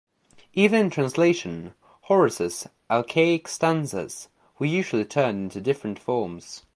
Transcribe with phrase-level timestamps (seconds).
[0.53, 6.63] Even in translation Horace's Alcaic stanzas were usually turned into different forms.